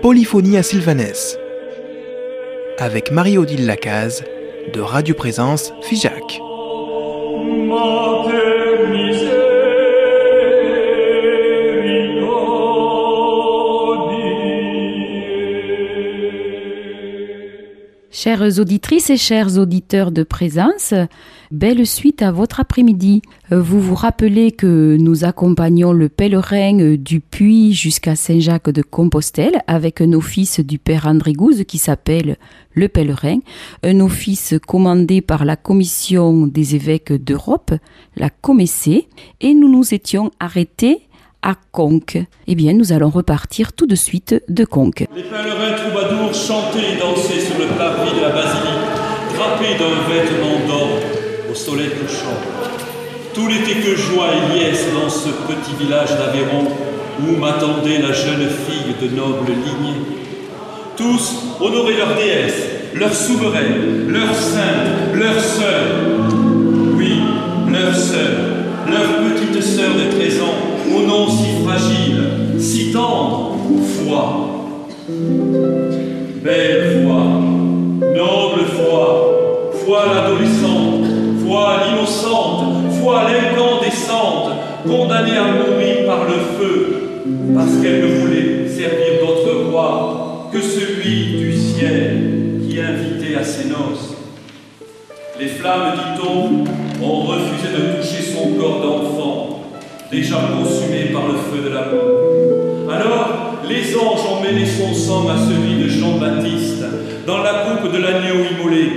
[0.00, 1.36] Polyphonie à Sylvanès
[2.78, 4.22] avec Marie-Odile Lacaze
[4.72, 6.40] de Radio Présence Figeac.
[18.22, 20.94] Chères auditrices et chers auditeurs de présence,
[21.50, 23.20] belle suite à votre après-midi.
[23.50, 30.00] Vous vous rappelez que nous accompagnons le pèlerin du Puy jusqu'à Saint-Jacques de Compostelle avec
[30.00, 32.36] un office du Père André Gouze qui s'appelle
[32.74, 33.40] le pèlerin,
[33.82, 37.72] un office commandé par la Commission des évêques d'Europe,
[38.14, 39.08] la Comessée,
[39.40, 41.08] et nous nous étions arrêtés
[41.42, 42.18] à Conques.
[42.46, 45.06] Eh bien, nous allons repartir tout de suite de Conques.
[45.14, 48.86] Les pèlerins troubadours chantaient et dansaient sur le parvis de la basilique,
[49.34, 50.98] drapés d'un vêtement d'or
[51.50, 52.38] au soleil couchant.
[53.34, 56.68] Tout n'était que joie et liesse dans ce petit village d'Aveyron
[57.20, 60.00] où m'attendait la jeune fille de noble lignée.
[60.96, 62.62] Tous honoraient leur déesse,
[62.94, 65.82] leur souveraine, leur sainte, leur sœur.
[66.94, 67.20] Oui,
[67.70, 68.30] leur sœur,
[68.86, 74.50] leur petite sœur de 13 ans au nom si fragile, si tendre, foi.
[76.42, 77.22] Belle foi,
[78.14, 81.06] noble foi, foi l'adolescente,
[81.44, 84.52] foi l'innocente, foi l'incandescente,
[84.84, 86.96] condamnée à mourir par le feu,
[87.54, 93.68] parce qu'elle ne voulait servir d'autre roi que celui du ciel qui invitait à ses
[93.68, 94.16] noces.
[95.38, 96.64] Les flammes, dit-on,
[97.04, 99.51] ont refusé de toucher son corps d'enfant
[100.12, 102.92] déjà consumé par le feu de l'amour.
[102.92, 106.84] Alors, les anges ont mêlé son sang à celui de Jean-Baptiste
[107.26, 108.88] dans la coupe de l'agneau immolé.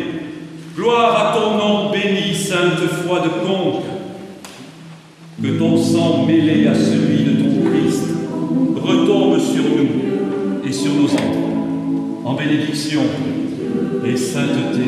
[0.75, 3.86] Gloire à ton nom béni, sainte foi de conque.
[5.41, 8.03] Que ton sang mêlé à celui de ton Christ
[8.75, 13.02] retombe sur nous et sur nos enfants, en bénédiction
[14.05, 14.83] et sainteté.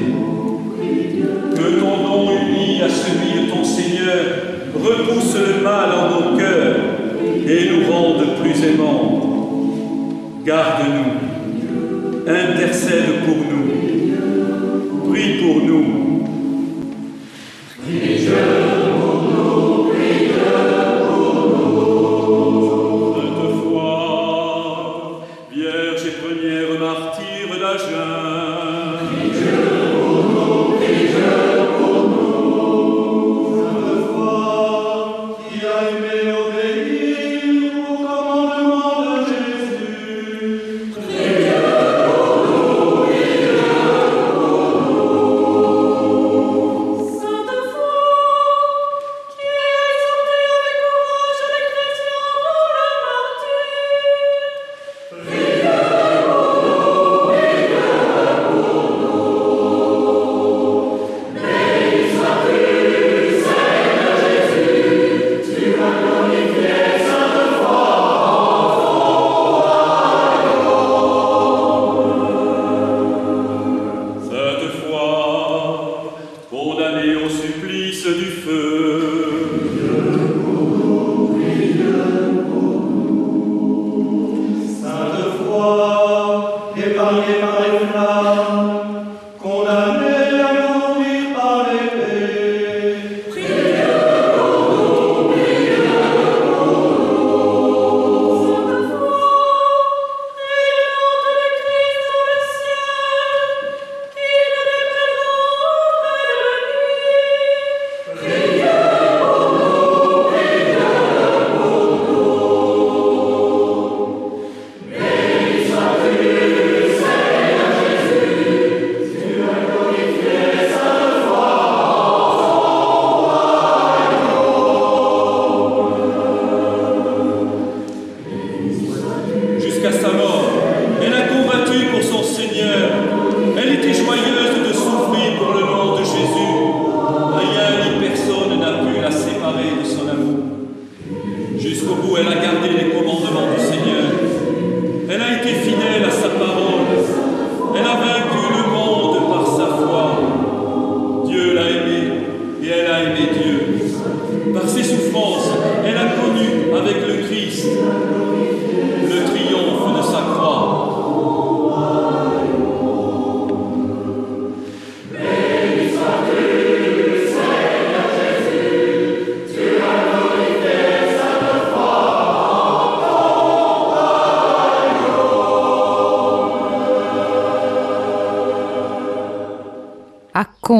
[1.55, 4.46] Que ton nom uni à celui de ton Seigneur
[4.87, 6.75] repousse le mal en nos cœurs
[7.47, 9.23] et nous rende plus aimants.
[10.45, 11.11] Garde-nous,
[12.27, 13.46] intercède pour nous,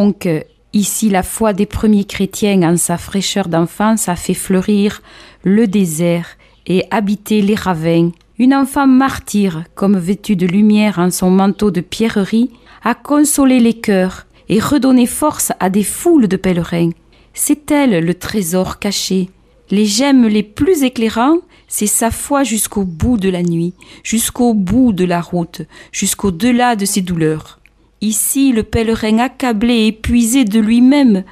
[0.08, 5.02] conque, ici la foi des premiers chrétiens en sa fraîcheur d'enfance a fait fleurir
[5.44, 8.12] le désert et habiter les ravins.
[8.40, 12.52] Une enfant martyre, comme vêtue de lumière en son manteau de pierrerie,
[12.84, 16.92] a consolé les cœurs et redonné force à des foules de pèlerins.
[17.34, 19.30] C'est elle le trésor caché.
[19.72, 23.74] Les gemmes les plus éclairants, c'est sa foi jusqu'au bout de la nuit,
[24.04, 27.57] jusqu'au bout de la route, jusqu'au-delà de ses douleurs.
[28.02, 31.24] Ici, le pèlerin accablé, épuisé de lui-même,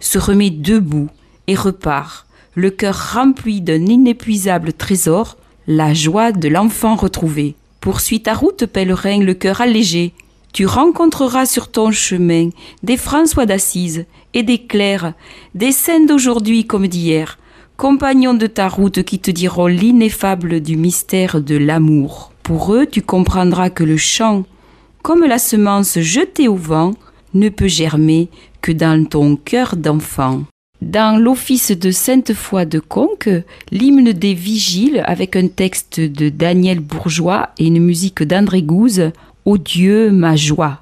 [0.00, 1.08] se remet debout
[1.46, 5.36] et repart, le cœur rempli d'un inépuisable trésor,
[5.68, 7.54] la joie de l'enfant retrouvé.
[7.80, 10.12] Poursuis ta route, pèlerin, le cœur allégé.
[10.52, 12.50] Tu rencontreras sur ton chemin
[12.82, 15.12] des François d'Assise et des Claires,
[15.54, 17.38] des saints d'aujourd'hui comme d'hier,
[17.76, 22.32] compagnons de ta route qui te diront l'ineffable du mystère de l'amour.
[22.42, 24.44] Pour eux, tu comprendras que le chant,
[25.02, 26.94] comme la semence jetée au vent,
[27.34, 28.28] ne peut germer
[28.60, 30.42] que dans ton cœur d'enfant.
[30.80, 33.30] Dans l'office de Sainte Foy de Conques,
[33.72, 39.10] l'hymne des vigiles avec un texte de Daniel Bourgeois et une musique d'André Gouze,
[39.44, 40.80] Ô Dieu, ma joie.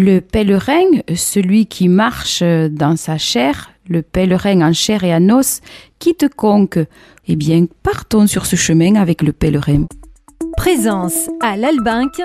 [0.00, 5.60] Le pèlerin, celui qui marche dans sa chair, le pèlerin en chair et en os,
[5.98, 6.78] qui te conque?
[7.26, 9.86] Eh bien, partons sur ce chemin avec le pèlerin.
[10.56, 12.22] Présence à l'Albinque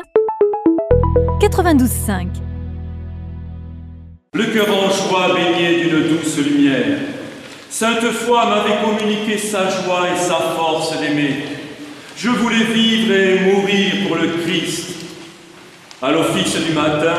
[1.42, 2.28] 92.5
[4.36, 7.00] Le cœur en joie baigné d'une douce lumière.
[7.72, 11.38] Sainte Foi m'avait communiqué sa joie et sa force d'aimer.
[12.18, 14.92] Je voulais vivre et mourir pour le Christ.
[16.04, 17.16] À l'office du matin,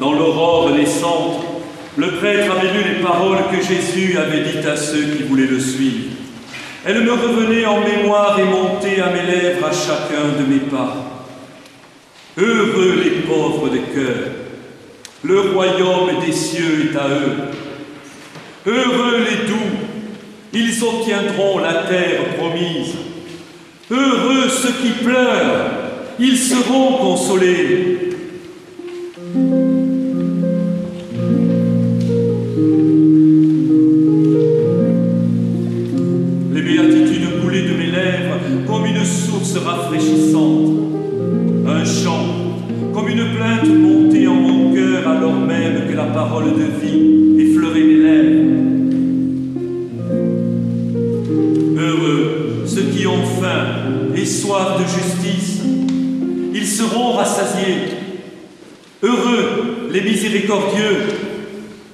[0.00, 1.44] dans l'aurore naissante,
[1.96, 5.60] le prêtre avait lu les paroles que Jésus avait dites à ceux qui voulaient le
[5.60, 6.10] suivre.
[6.84, 10.96] Elles me revenaient en mémoire et montaient à mes lèvres à chacun de mes pas.
[12.36, 14.32] Heureux les pauvres de cœur,
[15.22, 17.54] le royaume des cieux est à eux.
[18.66, 19.78] Heureux les doux,
[20.52, 22.94] ils obtiendront la terre promise.
[23.90, 25.70] Heureux ceux qui pleurent,
[26.18, 28.10] ils seront consolés.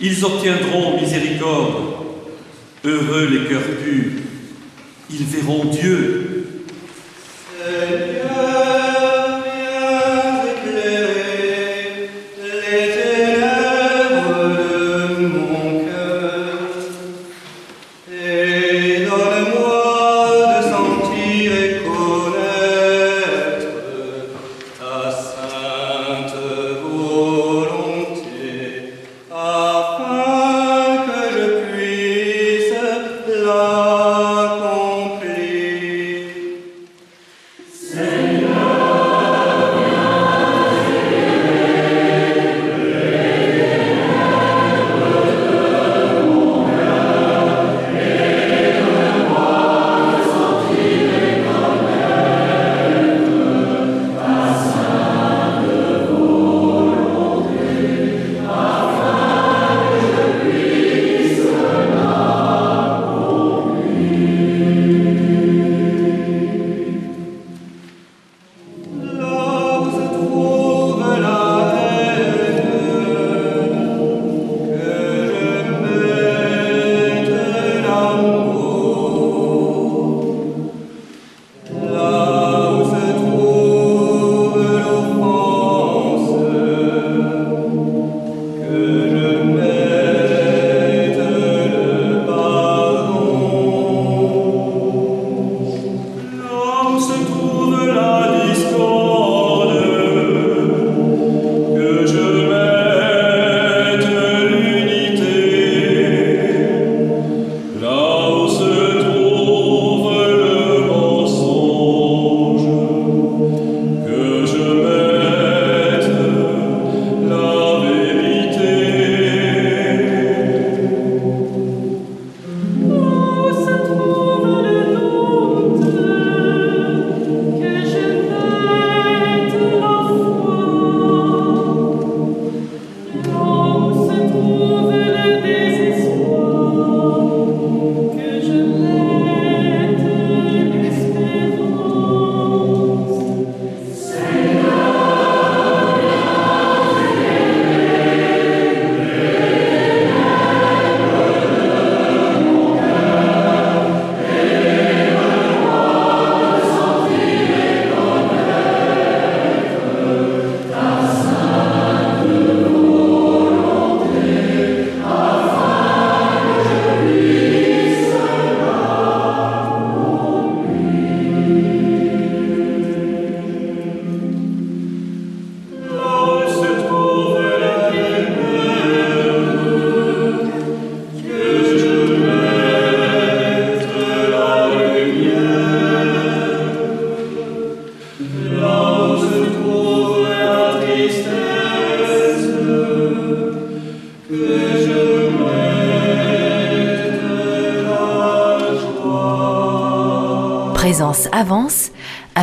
[0.01, 1.85] Ils obtiendront miséricorde.
[2.85, 4.23] Heureux les cœurs purs,
[5.11, 6.20] ils verront Dieu.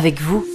[0.08, 0.47] Avec vous.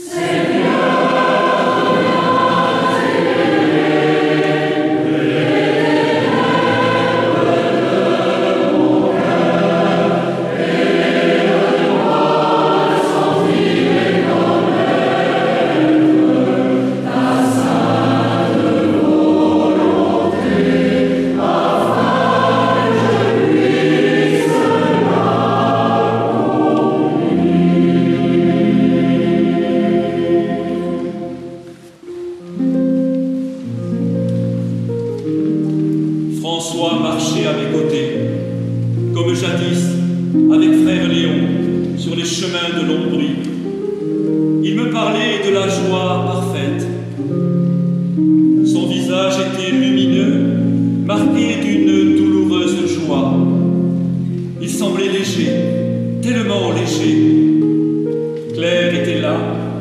[58.54, 59.38] Claire était là,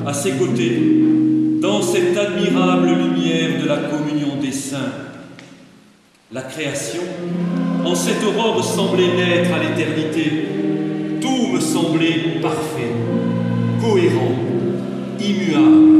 [0.06, 0.80] à ses côtés,
[1.61, 4.92] dans cette admirable lumière de la communion des saints.
[6.32, 7.02] La création,
[7.85, 10.47] en cette aurore, semblait naître à l'éternité.
[11.21, 12.92] Tout me semblait parfait,
[13.80, 14.37] cohérent,
[15.21, 15.91] immuable.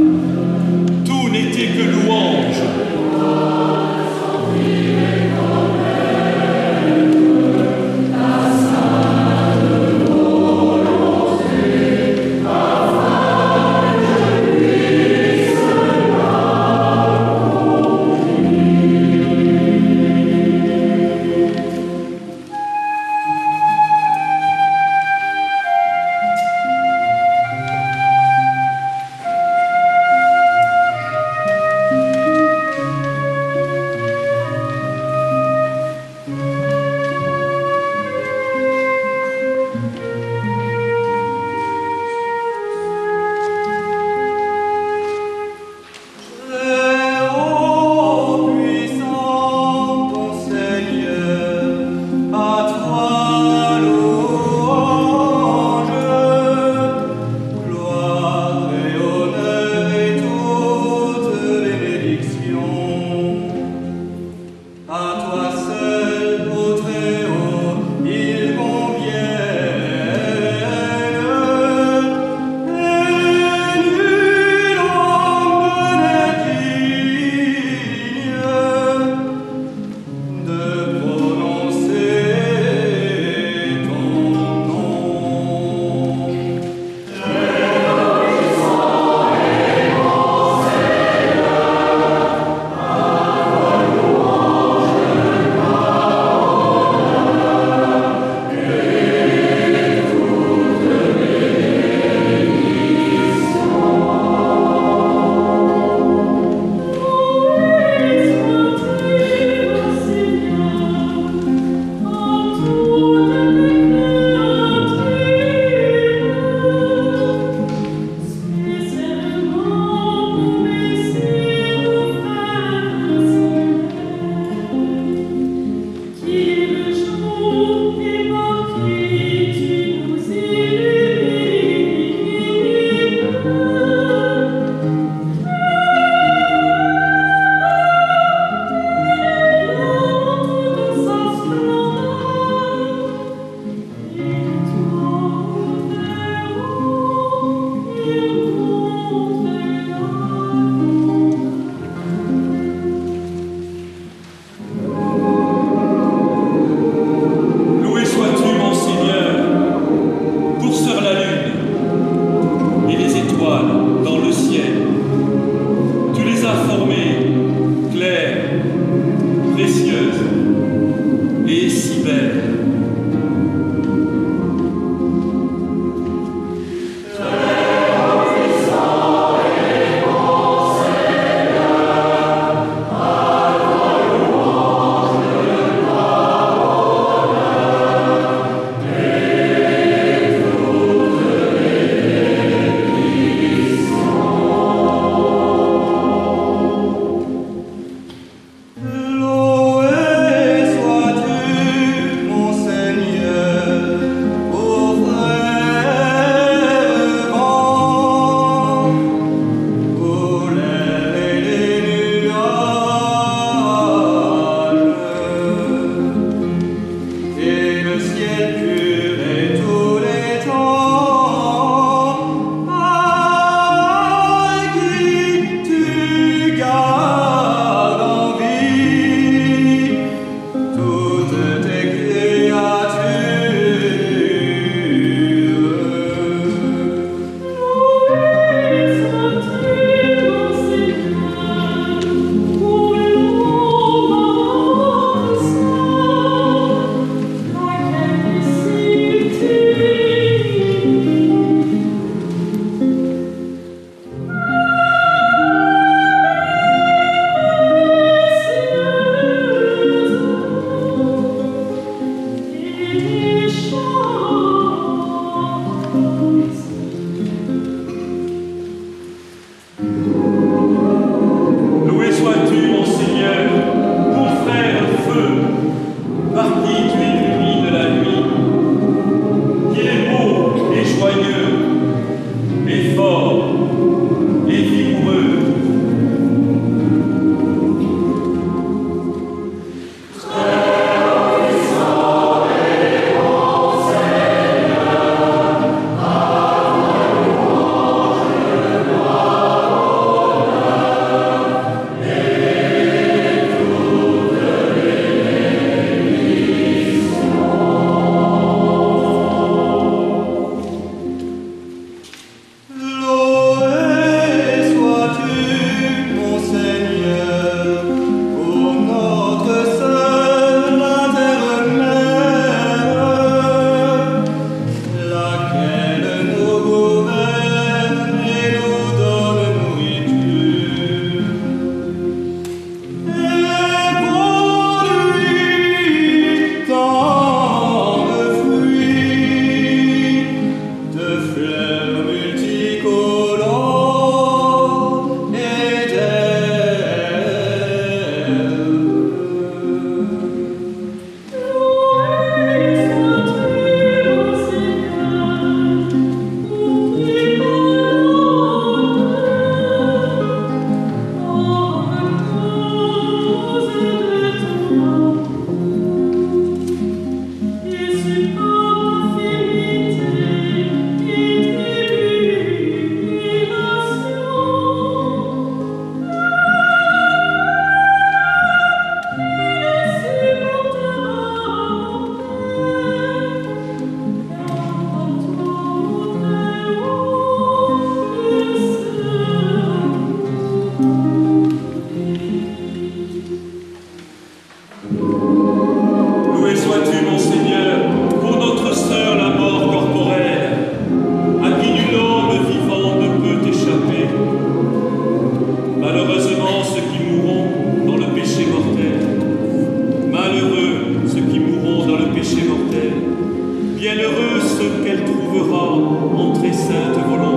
[415.33, 415.73] Ceux qu'elle trouvera
[416.15, 417.32] en très sainte volonté.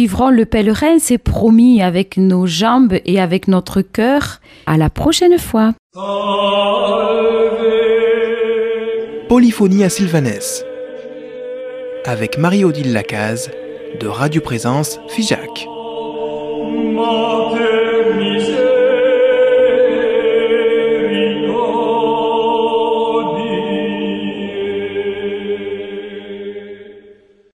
[0.00, 4.40] Suivrons le pèlerin, c'est promis, avec nos jambes et avec notre cœur.
[4.64, 5.74] À la prochaine fois.
[9.28, 10.64] Polyphonie à Sylvanès.
[12.06, 13.50] Avec Marie-Odile Lacaze
[14.00, 15.68] de Radio Présence Figeac.